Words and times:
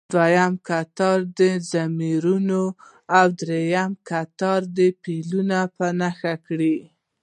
دویم 0.13 0.53
کتار 0.67 1.19
دې 1.39 1.51
ضمیرونه 1.71 2.57
او 3.17 3.25
دریم 3.39 3.91
دې 4.75 4.87
فعلونه 5.03 5.59
په 5.75 5.85
نښه 5.99 6.33
کړي. 6.45 6.77